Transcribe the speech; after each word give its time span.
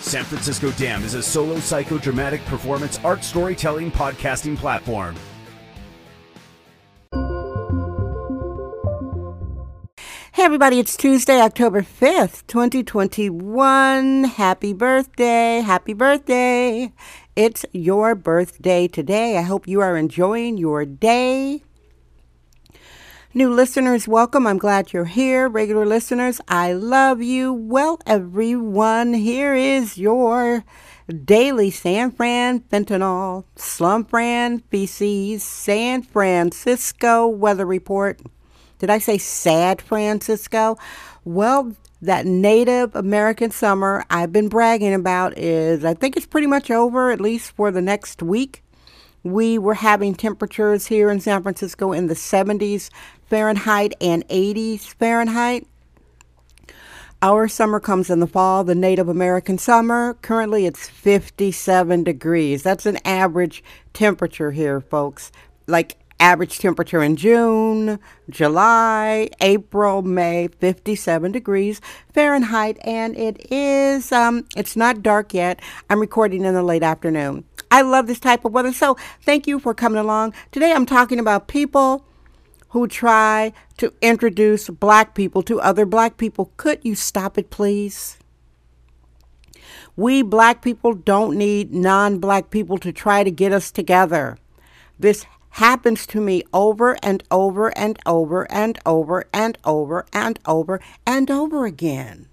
San 0.00 0.24
Francisco 0.24 0.70
Dam 0.72 1.04
is 1.04 1.14
a 1.14 1.22
solo 1.22 1.56
psychodramatic 1.56 2.44
performance 2.46 2.98
art 3.04 3.22
storytelling 3.22 3.90
podcasting 3.92 4.56
platform. 4.56 5.14
Hey, 10.32 10.44
everybody, 10.46 10.78
it's 10.78 10.96
Tuesday, 10.96 11.40
October 11.40 11.82
5th, 11.82 12.46
2021. 12.46 14.24
Happy 14.24 14.72
birthday! 14.72 15.60
Happy 15.60 15.92
birthday! 15.92 16.92
It's 17.36 17.66
your 17.72 18.14
birthday 18.14 18.88
today. 18.88 19.36
I 19.36 19.42
hope 19.42 19.68
you 19.68 19.82
are 19.82 19.98
enjoying 19.98 20.56
your 20.56 20.86
day. 20.86 21.62
New 23.32 23.48
listeners, 23.48 24.08
welcome. 24.08 24.44
I'm 24.44 24.58
glad 24.58 24.92
you're 24.92 25.04
here. 25.04 25.48
Regular 25.48 25.86
listeners, 25.86 26.40
I 26.48 26.72
love 26.72 27.22
you. 27.22 27.52
Well, 27.52 28.00
everyone, 28.04 29.14
here 29.14 29.54
is 29.54 29.96
your 29.96 30.64
daily 31.24 31.70
San 31.70 32.10
Fran 32.10 32.58
fentanyl, 32.58 33.44
slum 33.54 34.04
Fran 34.04 34.58
feces, 34.58 35.44
San 35.44 36.02
Francisco 36.02 37.28
weather 37.28 37.64
report. 37.64 38.20
Did 38.80 38.90
I 38.90 38.98
say 38.98 39.16
sad 39.16 39.80
Francisco? 39.80 40.76
Well, 41.24 41.76
that 42.02 42.26
Native 42.26 42.96
American 42.96 43.52
summer 43.52 44.04
I've 44.10 44.32
been 44.32 44.48
bragging 44.48 44.92
about 44.92 45.38
is, 45.38 45.84
I 45.84 45.94
think 45.94 46.16
it's 46.16 46.26
pretty 46.26 46.48
much 46.48 46.68
over, 46.68 47.12
at 47.12 47.20
least 47.20 47.52
for 47.52 47.70
the 47.70 47.80
next 47.80 48.24
week. 48.24 48.64
We 49.22 49.58
were 49.58 49.74
having 49.74 50.14
temperatures 50.14 50.86
here 50.86 51.10
in 51.10 51.20
San 51.20 51.42
Francisco 51.42 51.92
in 51.92 52.06
the 52.06 52.14
70s 52.14 52.90
Fahrenheit 53.26 53.94
and 54.00 54.26
80s 54.28 54.86
Fahrenheit. 54.94 55.66
Our 57.22 57.48
summer 57.48 57.80
comes 57.80 58.08
in 58.08 58.20
the 58.20 58.26
fall, 58.26 58.64
the 58.64 58.74
Native 58.74 59.08
American 59.08 59.58
summer. 59.58 60.14
Currently, 60.22 60.64
it's 60.64 60.88
57 60.88 62.02
degrees. 62.02 62.62
That's 62.62 62.86
an 62.86 62.98
average 63.04 63.62
temperature 63.92 64.52
here, 64.52 64.80
folks. 64.80 65.30
Like 65.66 65.98
average 66.20 66.58
temperature 66.58 67.02
in 67.02 67.16
June, 67.16 67.98
July, 68.28 69.30
April, 69.40 70.02
May, 70.02 70.48
57 70.60 71.32
degrees 71.32 71.80
Fahrenheit, 72.12 72.78
and 72.84 73.16
it 73.16 73.50
is, 73.50 74.12
um, 74.12 74.46
it's 74.56 74.76
not 74.76 75.02
dark 75.02 75.34
yet. 75.34 75.60
I'm 75.88 75.98
recording 75.98 76.44
in 76.44 76.54
the 76.54 76.62
late 76.62 76.82
afternoon. 76.82 77.44
I 77.70 77.82
love 77.82 78.06
this 78.06 78.20
type 78.20 78.44
of 78.44 78.52
weather, 78.52 78.72
so 78.72 78.96
thank 79.22 79.46
you 79.46 79.58
for 79.58 79.74
coming 79.74 79.98
along. 79.98 80.34
Today 80.52 80.72
I'm 80.72 80.86
talking 80.86 81.18
about 81.18 81.48
people 81.48 82.04
who 82.70 82.86
try 82.86 83.52
to 83.78 83.92
introduce 84.00 84.68
black 84.68 85.14
people 85.14 85.42
to 85.42 85.60
other 85.60 85.86
black 85.86 86.16
people. 86.16 86.52
Could 86.56 86.80
you 86.82 86.94
stop 86.94 87.38
it, 87.38 87.50
please? 87.50 88.18
We 89.96 90.22
black 90.22 90.62
people 90.62 90.94
don't 90.94 91.36
need 91.36 91.72
non 91.72 92.18
black 92.18 92.50
people 92.50 92.78
to 92.78 92.92
try 92.92 93.24
to 93.24 93.30
get 93.30 93.52
us 93.52 93.70
together. 93.70 94.38
This 94.98 95.26
happens 95.50 96.06
to 96.08 96.20
me 96.20 96.42
over 96.52 96.96
and 97.02 97.22
over 97.30 97.76
and 97.76 97.98
over 98.06 98.50
and 98.50 98.78
over 98.86 99.26
and 99.32 99.58
over 99.64 100.06
and 100.12 100.38
over 100.46 100.80
and 101.06 101.30
over 101.30 101.66
again. 101.66 102.28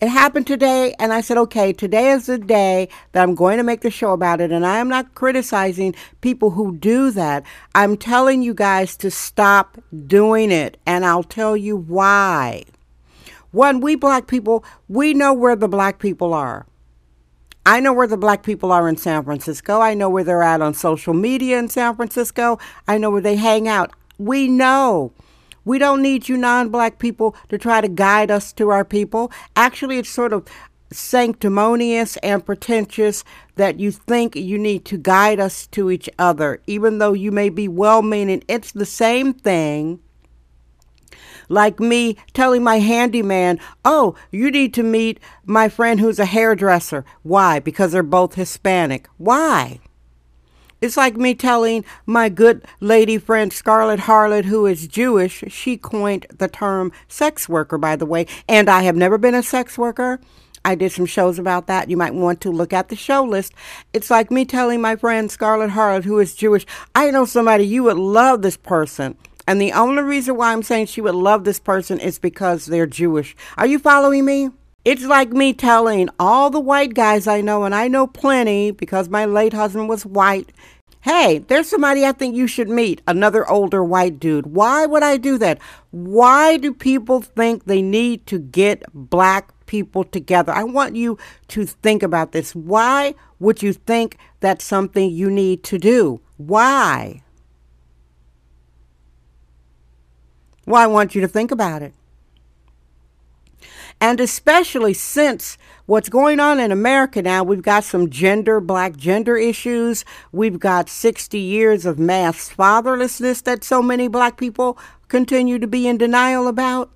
It 0.00 0.08
happened 0.08 0.48
today, 0.48 0.96
and 0.98 1.12
I 1.12 1.20
said, 1.20 1.36
okay, 1.38 1.72
today 1.72 2.10
is 2.10 2.26
the 2.26 2.36
day 2.36 2.88
that 3.12 3.22
I'm 3.22 3.36
going 3.36 3.58
to 3.58 3.62
make 3.62 3.82
the 3.82 3.90
show 3.90 4.10
about 4.10 4.40
it. 4.40 4.50
And 4.50 4.66
I 4.66 4.78
am 4.78 4.88
not 4.88 5.14
criticizing 5.14 5.94
people 6.20 6.50
who 6.50 6.76
do 6.76 7.12
that. 7.12 7.44
I'm 7.72 7.96
telling 7.96 8.42
you 8.42 8.52
guys 8.52 8.96
to 8.96 9.12
stop 9.12 9.78
doing 10.08 10.50
it, 10.50 10.76
and 10.84 11.06
I'll 11.06 11.22
tell 11.22 11.56
you 11.56 11.76
why. 11.76 12.64
One, 13.52 13.80
we 13.80 13.94
black 13.94 14.26
people, 14.26 14.64
we 14.88 15.14
know 15.14 15.32
where 15.32 15.54
the 15.54 15.68
black 15.68 16.00
people 16.00 16.34
are. 16.34 16.66
I 17.64 17.78
know 17.78 17.92
where 17.92 18.08
the 18.08 18.16
black 18.16 18.42
people 18.42 18.72
are 18.72 18.88
in 18.88 18.96
San 18.96 19.22
Francisco. 19.22 19.80
I 19.80 19.94
know 19.94 20.10
where 20.10 20.24
they're 20.24 20.42
at 20.42 20.60
on 20.60 20.74
social 20.74 21.14
media 21.14 21.58
in 21.58 21.68
San 21.68 21.94
Francisco. 21.94 22.58
I 22.88 22.98
know 22.98 23.10
where 23.10 23.20
they 23.20 23.36
hang 23.36 23.68
out. 23.68 23.92
We 24.18 24.48
know. 24.48 25.12
We 25.64 25.78
don't 25.78 26.02
need 26.02 26.28
you 26.28 26.36
non 26.36 26.70
black 26.70 26.98
people 26.98 27.36
to 27.48 27.58
try 27.58 27.80
to 27.80 27.88
guide 27.88 28.32
us 28.32 28.52
to 28.54 28.70
our 28.70 28.84
people. 28.84 29.30
Actually, 29.54 29.98
it's 29.98 30.08
sort 30.08 30.32
of 30.32 30.48
sanctimonious 30.90 32.16
and 32.18 32.44
pretentious 32.44 33.22
that 33.54 33.78
you 33.78 33.92
think 33.92 34.34
you 34.34 34.58
need 34.58 34.84
to 34.86 34.98
guide 34.98 35.38
us 35.38 35.68
to 35.68 35.90
each 35.90 36.10
other, 36.18 36.60
even 36.66 36.98
though 36.98 37.12
you 37.12 37.30
may 37.30 37.48
be 37.48 37.68
well 37.68 38.02
meaning. 38.02 38.42
It's 38.48 38.72
the 38.72 38.86
same 38.86 39.32
thing 39.32 40.00
like 41.52 41.78
me 41.78 42.16
telling 42.32 42.64
my 42.64 42.78
handyman, 42.78 43.60
oh, 43.84 44.16
you 44.30 44.50
need 44.50 44.74
to 44.74 44.82
meet 44.82 45.20
my 45.44 45.68
friend 45.68 46.00
who's 46.00 46.18
a 46.18 46.24
hairdresser. 46.24 47.04
Why? 47.22 47.60
Because 47.60 47.92
they're 47.92 48.02
both 48.02 48.34
Hispanic. 48.34 49.08
Why? 49.18 49.80
It's 50.80 50.96
like 50.96 51.16
me 51.16 51.34
telling 51.34 51.84
my 52.06 52.28
good 52.28 52.64
lady 52.80 53.16
friend 53.16 53.52
Scarlot 53.52 54.00
Harlot, 54.00 54.46
who 54.46 54.66
is 54.66 54.88
Jewish, 54.88 55.44
she 55.46 55.76
coined 55.76 56.26
the 56.36 56.48
term 56.48 56.90
sex 57.06 57.48
worker, 57.48 57.78
by 57.78 57.94
the 57.94 58.06
way, 58.06 58.26
and 58.48 58.68
I 58.68 58.82
have 58.82 58.96
never 58.96 59.16
been 59.16 59.34
a 59.34 59.44
sex 59.44 59.78
worker. 59.78 60.20
I 60.64 60.74
did 60.74 60.92
some 60.92 61.06
shows 61.06 61.38
about 61.38 61.66
that. 61.66 61.90
You 61.90 61.96
might 61.96 62.14
want 62.14 62.40
to 62.42 62.50
look 62.50 62.72
at 62.72 62.88
the 62.88 62.96
show 62.96 63.22
list. 63.24 63.52
It's 63.92 64.10
like 64.10 64.30
me 64.30 64.44
telling 64.44 64.80
my 64.80 64.96
friend 64.96 65.30
Scarlot 65.30 65.70
Harlot, 65.70 66.04
who 66.04 66.18
is 66.18 66.34
Jewish, 66.34 66.66
I 66.94 67.10
know 67.10 67.26
somebody, 67.26 67.64
you 67.64 67.84
would 67.84 67.96
love 67.96 68.42
this 68.42 68.56
person. 68.56 69.16
And 69.46 69.60
the 69.60 69.72
only 69.72 70.02
reason 70.02 70.36
why 70.36 70.52
I'm 70.52 70.62
saying 70.62 70.86
she 70.86 71.00
would 71.00 71.14
love 71.14 71.44
this 71.44 71.58
person 71.58 71.98
is 71.98 72.18
because 72.18 72.66
they're 72.66 72.86
Jewish. 72.86 73.34
Are 73.56 73.66
you 73.66 73.78
following 73.78 74.24
me? 74.24 74.50
It's 74.84 75.04
like 75.04 75.30
me 75.30 75.52
telling 75.52 76.08
all 76.18 76.50
the 76.50 76.60
white 76.60 76.94
guys 76.94 77.26
I 77.28 77.40
know, 77.40 77.62
and 77.62 77.74
I 77.74 77.86
know 77.86 78.06
plenty 78.06 78.72
because 78.72 79.08
my 79.08 79.24
late 79.24 79.52
husband 79.52 79.88
was 79.88 80.04
white. 80.04 80.52
Hey, 81.02 81.38
there's 81.38 81.68
somebody 81.68 82.04
I 82.04 82.12
think 82.12 82.36
you 82.36 82.46
should 82.46 82.68
meet, 82.68 83.00
another 83.08 83.48
older 83.48 83.82
white 83.82 84.20
dude. 84.20 84.46
Why 84.46 84.86
would 84.86 85.02
I 85.02 85.16
do 85.16 85.38
that? 85.38 85.60
Why 85.90 86.56
do 86.56 86.72
people 86.72 87.20
think 87.20 87.64
they 87.64 87.82
need 87.82 88.26
to 88.28 88.38
get 88.38 88.84
black 88.92 89.52
people 89.66 90.04
together? 90.04 90.52
I 90.52 90.62
want 90.64 90.94
you 90.94 91.18
to 91.48 91.66
think 91.66 92.04
about 92.04 92.32
this. 92.32 92.54
Why 92.54 93.14
would 93.40 93.62
you 93.62 93.72
think 93.72 94.16
that's 94.40 94.64
something 94.64 95.10
you 95.10 95.30
need 95.30 95.64
to 95.64 95.78
do? 95.78 96.20
Why? 96.36 97.22
Well, 100.66 100.82
I 100.82 100.86
want 100.86 101.14
you 101.14 101.20
to 101.20 101.28
think 101.28 101.50
about 101.50 101.82
it. 101.82 101.92
And 104.00 104.20
especially 104.20 104.94
since 104.94 105.56
what's 105.86 106.08
going 106.08 106.40
on 106.40 106.58
in 106.58 106.72
America 106.72 107.22
now, 107.22 107.44
we've 107.44 107.62
got 107.62 107.84
some 107.84 108.10
gender, 108.10 108.60
black 108.60 108.96
gender 108.96 109.36
issues. 109.36 110.04
We've 110.32 110.58
got 110.58 110.88
60 110.88 111.38
years 111.38 111.86
of 111.86 111.98
mass 112.00 112.52
fatherlessness 112.52 113.42
that 113.44 113.62
so 113.62 113.80
many 113.80 114.08
black 114.08 114.36
people 114.36 114.76
continue 115.06 115.58
to 115.60 115.66
be 115.68 115.86
in 115.86 115.98
denial 115.98 116.48
about. 116.48 116.90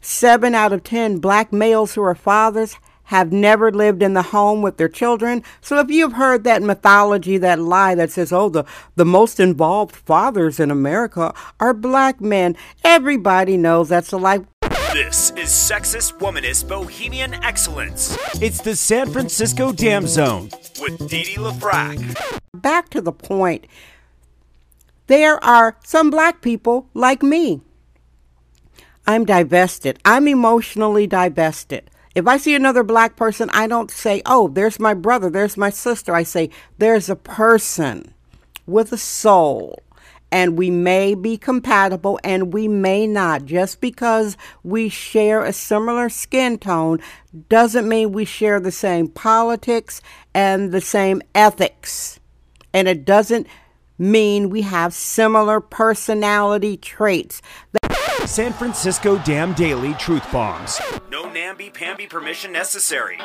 Seven 0.00 0.54
out 0.54 0.72
of 0.72 0.84
10 0.84 1.18
black 1.18 1.52
males 1.52 1.94
who 1.94 2.02
are 2.02 2.14
fathers 2.14 2.76
have 3.12 3.30
never 3.30 3.70
lived 3.70 4.02
in 4.02 4.14
the 4.14 4.22
home 4.22 4.62
with 4.62 4.78
their 4.78 4.88
children. 4.88 5.44
So 5.60 5.78
if 5.80 5.90
you've 5.90 6.14
heard 6.14 6.44
that 6.44 6.62
mythology, 6.62 7.36
that 7.36 7.58
lie 7.58 7.94
that 7.94 8.10
says, 8.10 8.32
oh, 8.32 8.48
the, 8.48 8.64
the 8.96 9.04
most 9.04 9.38
involved 9.38 9.94
fathers 9.94 10.58
in 10.58 10.70
America 10.70 11.34
are 11.60 11.74
black 11.74 12.22
men, 12.22 12.56
everybody 12.82 13.58
knows 13.58 13.90
that's 13.90 14.12
a 14.12 14.16
lie. 14.16 14.40
This 14.94 15.30
is 15.32 15.50
Sexist 15.50 16.20
Womanist 16.20 16.70
Bohemian 16.70 17.34
Excellence. 17.34 18.16
It's 18.40 18.62
the 18.62 18.74
San 18.74 19.10
Francisco 19.10 19.72
Dam 19.72 20.06
Zone 20.06 20.48
with 20.80 21.06
Dee 21.06 21.24
Dee 21.24 21.34
LaFrac. 21.34 22.40
Back 22.54 22.88
to 22.90 23.02
the 23.02 23.12
point. 23.12 23.66
There 25.08 25.42
are 25.44 25.76
some 25.84 26.08
black 26.08 26.40
people 26.40 26.88
like 26.94 27.22
me. 27.22 27.60
I'm 29.06 29.26
divested. 29.26 29.98
I'm 30.06 30.26
emotionally 30.26 31.06
divested. 31.06 31.90
If 32.14 32.26
I 32.26 32.36
see 32.36 32.54
another 32.54 32.82
black 32.82 33.16
person, 33.16 33.48
I 33.52 33.66
don't 33.66 33.90
say, 33.90 34.22
oh, 34.26 34.48
there's 34.48 34.78
my 34.78 34.94
brother, 34.94 35.30
there's 35.30 35.56
my 35.56 35.70
sister. 35.70 36.14
I 36.14 36.22
say, 36.24 36.50
there's 36.78 37.08
a 37.08 37.16
person 37.16 38.12
with 38.66 38.92
a 38.92 38.98
soul. 38.98 39.78
and 40.32 40.56
we 40.56 40.70
may 40.70 41.14
be 41.14 41.36
compatible 41.36 42.18
and 42.24 42.54
we 42.54 42.66
may 42.66 43.06
not. 43.06 43.44
Just 43.44 43.80
because 43.82 44.36
we 44.64 44.88
share 44.88 45.44
a 45.44 45.52
similar 45.52 46.08
skin 46.08 46.58
tone 46.58 46.98
doesn't 47.50 47.86
mean 47.86 48.12
we 48.12 48.24
share 48.24 48.58
the 48.58 48.72
same 48.72 49.08
politics 49.08 50.00
and 50.34 50.72
the 50.72 50.80
same 50.80 51.20
ethics. 51.34 52.18
And 52.72 52.88
it 52.88 53.04
doesn't 53.04 53.46
mean 53.98 54.48
we 54.48 54.62
have 54.62 54.94
similar 54.94 55.60
personality 55.60 56.78
traits. 56.78 57.42
San 58.24 58.54
Francisco 58.54 59.18
Dam 59.18 59.52
Daily 59.52 59.92
Truth 59.94 60.24
Bombs. 60.32 60.80
No 61.52 61.58
namby-pamby 61.58 62.06
permission 62.06 62.50
necessary. 62.50 63.18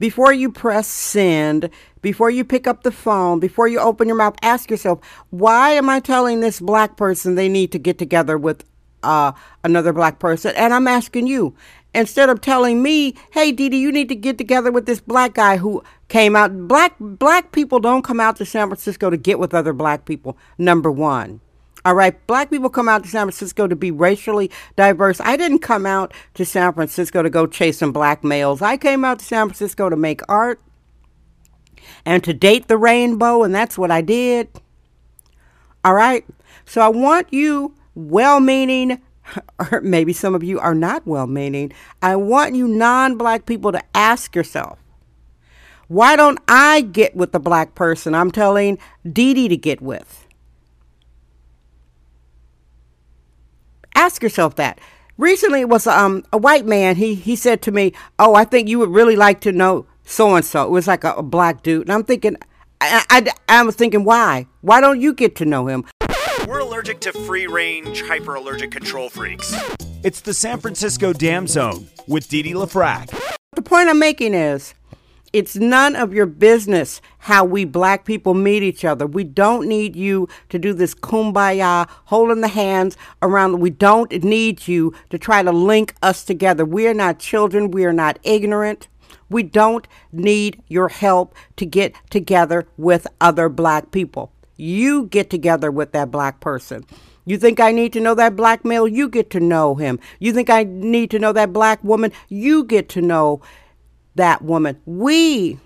Before 0.00 0.32
you 0.32 0.50
press 0.50 0.88
send, 0.88 1.70
before 2.02 2.28
you 2.28 2.44
pick 2.44 2.66
up 2.66 2.82
the 2.82 2.90
phone, 2.90 3.38
before 3.38 3.68
you 3.68 3.78
open 3.78 4.08
your 4.08 4.16
mouth, 4.16 4.34
ask 4.42 4.68
yourself, 4.68 4.98
why 5.30 5.70
am 5.70 5.88
I 5.88 6.00
telling 6.00 6.40
this 6.40 6.58
black 6.58 6.96
person 6.96 7.36
they 7.36 7.48
need 7.48 7.70
to 7.70 7.78
get 7.78 7.96
together 7.96 8.36
with 8.36 8.64
uh, 9.04 9.30
another 9.62 9.92
black 9.92 10.18
person? 10.18 10.56
And 10.56 10.74
I'm 10.74 10.88
asking 10.88 11.28
you, 11.28 11.54
instead 11.94 12.28
of 12.28 12.40
telling 12.40 12.82
me, 12.82 13.14
hey, 13.30 13.52
Dee, 13.52 13.76
you 13.76 13.92
need 13.92 14.08
to 14.08 14.16
get 14.16 14.38
together 14.38 14.72
with 14.72 14.86
this 14.86 15.00
black 15.00 15.34
guy 15.34 15.56
who 15.56 15.84
came 16.08 16.34
out. 16.34 16.66
Black, 16.66 16.96
black 16.98 17.52
people 17.52 17.78
don't 17.78 18.02
come 18.02 18.18
out 18.18 18.34
to 18.36 18.44
San 18.44 18.66
Francisco 18.66 19.08
to 19.08 19.16
get 19.16 19.38
with 19.38 19.54
other 19.54 19.72
black 19.72 20.04
people, 20.04 20.36
number 20.58 20.90
one. 20.90 21.40
All 21.84 21.94
right, 21.94 22.26
black 22.26 22.50
people 22.50 22.70
come 22.70 22.88
out 22.88 23.04
to 23.04 23.08
San 23.08 23.26
Francisco 23.26 23.68
to 23.68 23.76
be 23.76 23.90
racially 23.90 24.50
diverse. 24.76 25.20
I 25.20 25.36
didn't 25.36 25.60
come 25.60 25.86
out 25.86 26.12
to 26.34 26.44
San 26.44 26.72
Francisco 26.72 27.22
to 27.22 27.30
go 27.30 27.46
chasing 27.46 27.92
black 27.92 28.24
males. 28.24 28.60
I 28.62 28.76
came 28.76 29.04
out 29.04 29.20
to 29.20 29.24
San 29.24 29.46
Francisco 29.46 29.88
to 29.88 29.96
make 29.96 30.20
art 30.28 30.60
and 32.04 32.22
to 32.24 32.34
date 32.34 32.68
the 32.68 32.76
rainbow, 32.76 33.44
and 33.44 33.54
that's 33.54 33.78
what 33.78 33.90
I 33.90 34.00
did. 34.00 34.48
All 35.84 35.94
right, 35.94 36.24
so 36.64 36.80
I 36.80 36.88
want 36.88 37.32
you, 37.32 37.74
well 37.94 38.40
meaning, 38.40 39.00
or 39.70 39.80
maybe 39.80 40.12
some 40.12 40.34
of 40.34 40.42
you 40.42 40.58
are 40.58 40.74
not 40.74 41.06
well 41.06 41.28
meaning, 41.28 41.72
I 42.02 42.16
want 42.16 42.56
you 42.56 42.66
non 42.66 43.16
black 43.16 43.46
people 43.46 43.70
to 43.72 43.82
ask 43.94 44.34
yourself, 44.34 44.78
why 45.86 46.16
don't 46.16 46.38
I 46.48 46.82
get 46.82 47.14
with 47.16 47.32
the 47.32 47.40
black 47.40 47.74
person 47.74 48.14
I'm 48.14 48.30
telling 48.30 48.78
Dee 49.10 49.32
Dee 49.32 49.48
to 49.48 49.56
get 49.56 49.80
with? 49.80 50.27
Ask 53.98 54.22
yourself 54.22 54.54
that. 54.54 54.80
Recently, 55.16 55.62
it 55.62 55.68
was 55.68 55.88
um, 55.88 56.24
a 56.32 56.38
white 56.38 56.64
man. 56.64 56.94
He 56.94 57.16
he 57.16 57.34
said 57.34 57.60
to 57.62 57.72
me, 57.72 57.92
"Oh, 58.16 58.36
I 58.36 58.44
think 58.44 58.68
you 58.68 58.78
would 58.78 58.90
really 58.90 59.16
like 59.16 59.40
to 59.40 59.50
know 59.50 59.86
so 60.04 60.36
and 60.36 60.44
so." 60.44 60.62
It 60.62 60.70
was 60.70 60.86
like 60.86 61.02
a, 61.02 61.14
a, 61.14 61.22
black 61.24 61.64
dude, 61.64 61.82
and 61.82 61.92
I'm 61.92 62.04
thinking, 62.04 62.36
I, 62.80 63.04
I 63.10 63.32
I 63.48 63.62
was 63.64 63.74
thinking, 63.74 64.04
why? 64.04 64.46
Why 64.60 64.80
don't 64.80 65.00
you 65.00 65.12
get 65.12 65.34
to 65.36 65.44
know 65.44 65.66
him? 65.66 65.84
We're 66.46 66.60
allergic 66.60 67.00
to 67.00 67.12
free 67.12 67.48
range, 67.48 68.02
hyper 68.02 68.36
allergic 68.36 68.70
control 68.70 69.08
freaks. 69.08 69.52
It's 70.04 70.20
the 70.20 70.32
San 70.32 70.60
Francisco 70.60 71.12
Dam 71.12 71.48
Zone 71.48 71.88
with 72.06 72.28
Dee 72.28 72.42
Dee 72.42 72.52
LaFrac. 72.52 73.10
The 73.56 73.62
point 73.62 73.88
I'm 73.88 73.98
making 73.98 74.32
is 74.32 74.74
it's 75.38 75.54
none 75.54 75.94
of 75.94 76.12
your 76.12 76.26
business 76.26 77.00
how 77.18 77.44
we 77.44 77.64
black 77.64 78.04
people 78.04 78.34
meet 78.34 78.64
each 78.64 78.84
other. 78.84 79.06
We 79.06 79.22
don't 79.22 79.68
need 79.68 79.94
you 79.94 80.28
to 80.48 80.58
do 80.58 80.72
this 80.72 80.96
kumbaya, 80.96 81.88
holding 82.06 82.40
the 82.40 82.48
hands 82.48 82.96
around. 83.22 83.60
We 83.60 83.70
don't 83.70 84.10
need 84.24 84.66
you 84.66 84.92
to 85.10 85.18
try 85.18 85.44
to 85.44 85.52
link 85.52 85.94
us 86.02 86.24
together. 86.24 86.64
We 86.64 86.88
are 86.88 86.94
not 86.94 87.20
children. 87.20 87.70
We 87.70 87.84
are 87.84 87.92
not 87.92 88.18
ignorant. 88.24 88.88
We 89.30 89.44
don't 89.44 89.86
need 90.10 90.60
your 90.66 90.88
help 90.88 91.36
to 91.54 91.64
get 91.64 91.94
together 92.10 92.66
with 92.76 93.06
other 93.20 93.48
black 93.48 93.92
people. 93.92 94.32
You 94.56 95.06
get 95.06 95.30
together 95.30 95.70
with 95.70 95.92
that 95.92 96.10
black 96.10 96.40
person. 96.40 96.84
You 97.24 97.38
think 97.38 97.60
I 97.60 97.70
need 97.70 97.92
to 97.92 98.00
know 98.00 98.16
that 98.16 98.34
black 98.34 98.64
male? 98.64 98.88
You 98.88 99.08
get 99.08 99.30
to 99.30 99.38
know 99.38 99.76
him. 99.76 100.00
You 100.18 100.32
think 100.32 100.50
I 100.50 100.64
need 100.64 101.12
to 101.12 101.20
know 101.20 101.32
that 101.32 101.52
black 101.52 101.84
woman? 101.84 102.10
You 102.28 102.64
get 102.64 102.88
to 102.88 103.00
know 103.00 103.40
that 104.18 104.42
woman. 104.42 104.80
We 104.86 105.58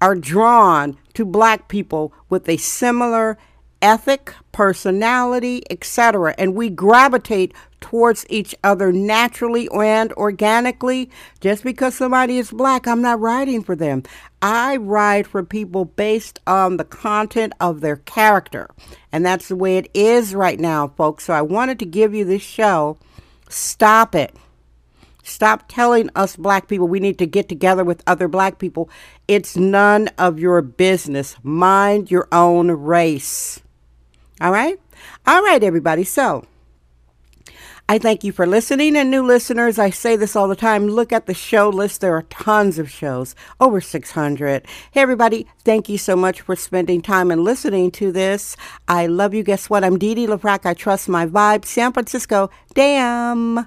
are 0.00 0.14
drawn 0.14 0.98
to 1.14 1.24
black 1.24 1.68
people 1.68 2.12
with 2.28 2.48
a 2.48 2.58
similar 2.58 3.38
ethic, 3.80 4.34
personality, 4.52 5.62
etc. 5.70 6.34
And 6.38 6.54
we 6.54 6.68
gravitate 6.70 7.54
towards 7.80 8.26
each 8.28 8.54
other 8.64 8.92
naturally 8.92 9.68
and 9.70 10.12
organically. 10.14 11.10
Just 11.40 11.62
because 11.62 11.94
somebody 11.94 12.38
is 12.38 12.50
black, 12.50 12.86
I'm 12.86 13.02
not 13.02 13.20
writing 13.20 13.62
for 13.62 13.76
them. 13.76 14.02
I 14.42 14.76
write 14.76 15.26
for 15.26 15.42
people 15.42 15.84
based 15.84 16.40
on 16.46 16.76
the 16.76 16.84
content 16.84 17.52
of 17.60 17.80
their 17.80 17.96
character. 17.96 18.68
And 19.12 19.24
that's 19.24 19.48
the 19.48 19.56
way 19.56 19.76
it 19.76 19.90
is 19.94 20.34
right 20.34 20.58
now, 20.58 20.88
folks. 20.88 21.24
So 21.24 21.32
I 21.32 21.42
wanted 21.42 21.78
to 21.78 21.86
give 21.86 22.14
you 22.14 22.24
this 22.24 22.42
show. 22.42 22.98
Stop 23.48 24.14
it. 24.14 24.34
Stop 25.26 25.64
telling 25.66 26.08
us 26.14 26.36
black 26.36 26.68
people 26.68 26.86
we 26.86 27.00
need 27.00 27.18
to 27.18 27.26
get 27.26 27.48
together 27.48 27.82
with 27.82 28.02
other 28.06 28.28
black 28.28 28.58
people. 28.58 28.88
It's 29.26 29.56
none 29.56 30.08
of 30.18 30.38
your 30.38 30.62
business. 30.62 31.36
Mind 31.42 32.12
your 32.12 32.28
own 32.30 32.70
race. 32.70 33.60
All 34.40 34.52
right? 34.52 34.78
All 35.26 35.42
right, 35.42 35.62
everybody. 35.64 36.04
So, 36.04 36.44
I 37.88 37.98
thank 37.98 38.22
you 38.22 38.30
for 38.30 38.46
listening. 38.46 38.96
And 38.96 39.10
new 39.10 39.24
listeners, 39.24 39.80
I 39.80 39.90
say 39.90 40.14
this 40.14 40.36
all 40.36 40.46
the 40.46 40.54
time 40.54 40.86
look 40.86 41.12
at 41.12 41.26
the 41.26 41.34
show 41.34 41.68
list. 41.70 42.00
There 42.00 42.16
are 42.16 42.22
tons 42.22 42.78
of 42.78 42.88
shows, 42.88 43.34
over 43.60 43.80
600. 43.80 44.64
Hey, 44.92 45.00
everybody, 45.00 45.48
thank 45.64 45.88
you 45.88 45.98
so 45.98 46.14
much 46.14 46.40
for 46.40 46.54
spending 46.54 47.02
time 47.02 47.32
and 47.32 47.42
listening 47.42 47.90
to 47.92 48.12
this. 48.12 48.56
I 48.86 49.06
love 49.06 49.34
you. 49.34 49.42
Guess 49.42 49.68
what? 49.68 49.82
I'm 49.82 49.98
Dee 49.98 50.14
Dee 50.14 50.28
LaFrac. 50.28 50.66
I 50.66 50.74
trust 50.74 51.08
my 51.08 51.26
vibe. 51.26 51.64
San 51.64 51.92
Francisco, 51.92 52.48
damn. 52.74 53.66